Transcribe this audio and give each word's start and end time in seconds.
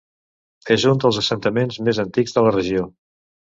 És 0.75 0.85
un 0.91 1.01
dels 1.03 1.19
assentaments 1.23 1.79
més 1.89 2.01
antics 2.07 2.37
de 2.41 2.47
la 2.49 2.57
regió. 2.59 2.91